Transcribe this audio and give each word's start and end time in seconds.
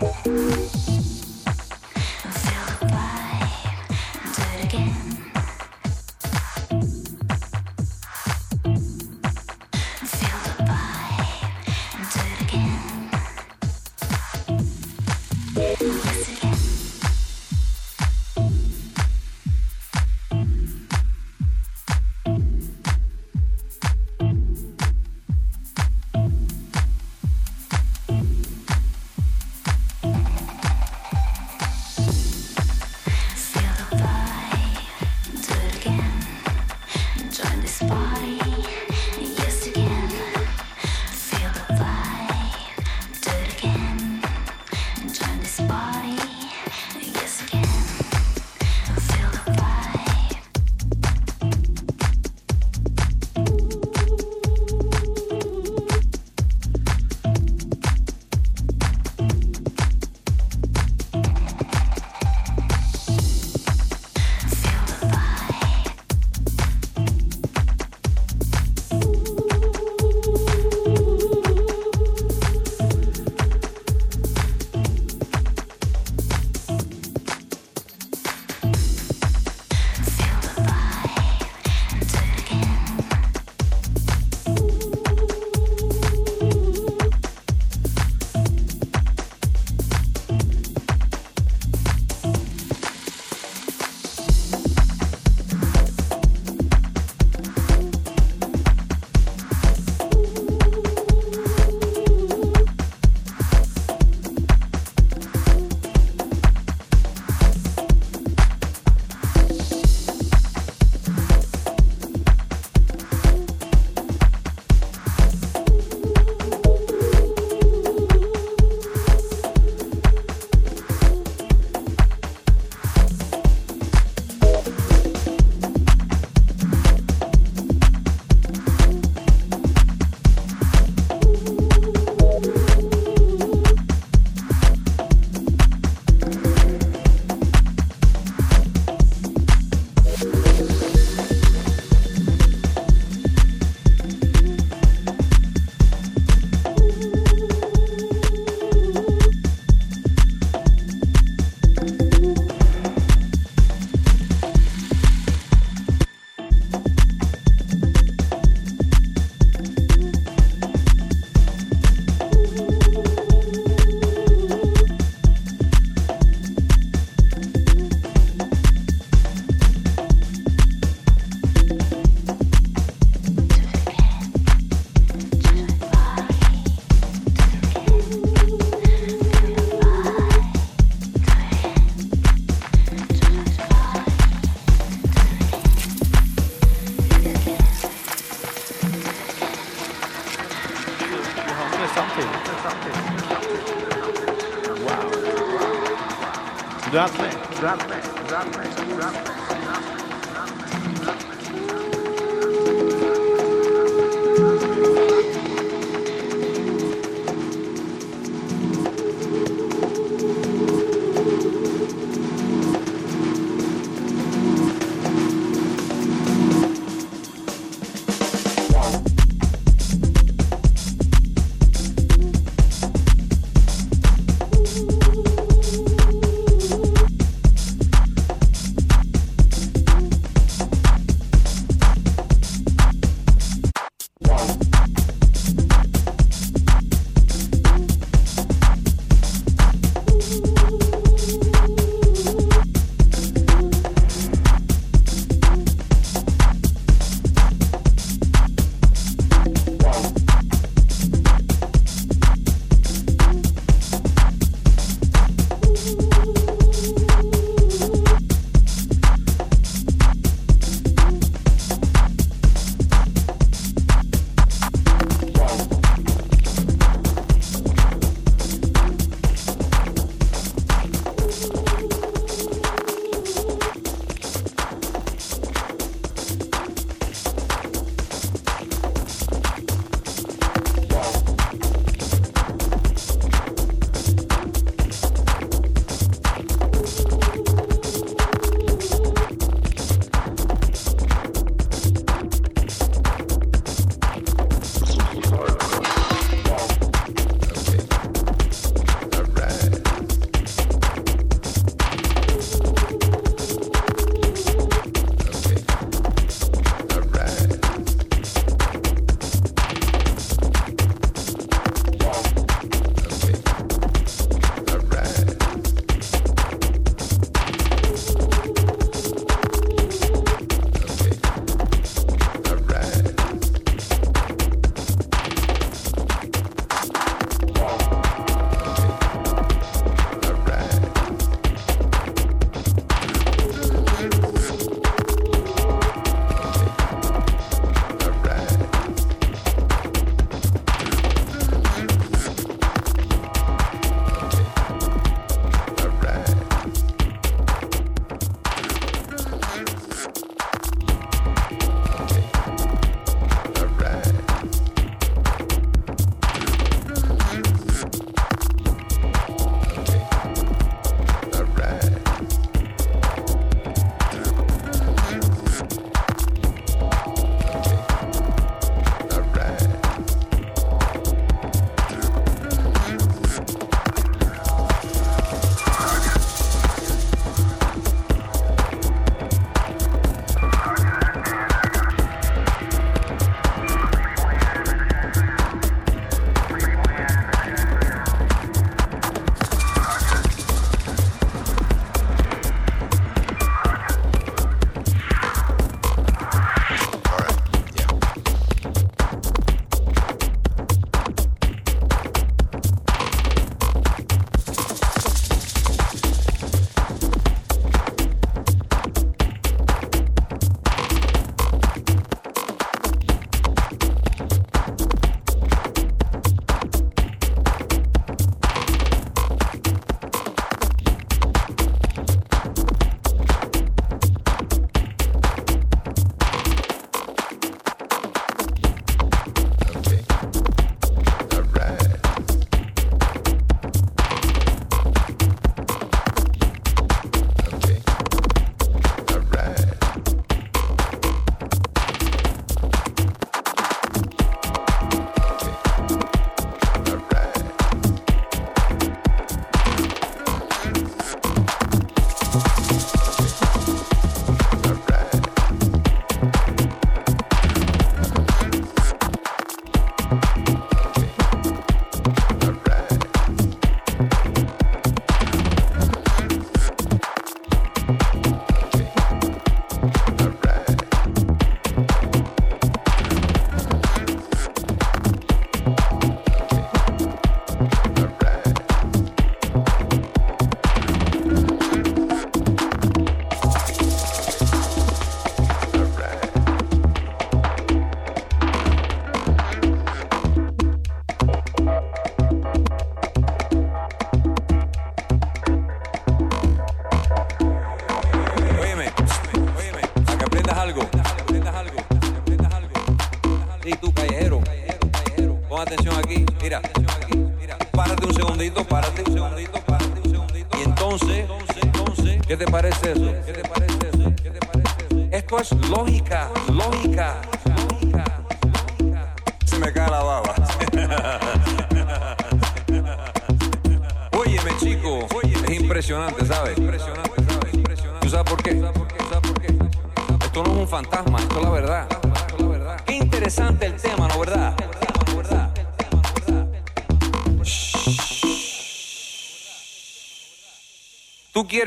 Bye. 0.00 0.79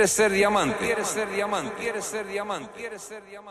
Quieres 0.03 0.12
ser 0.12 0.31
diamante. 0.33 0.77
Quieres 0.79 1.07
ser 1.07 1.29
diamante. 1.29 1.75
Quieres 1.77 2.05
ser 2.05 2.27
diamante. 2.27 2.69
Quieres 2.75 3.01
ser 3.01 3.24
diamante. 3.24 3.42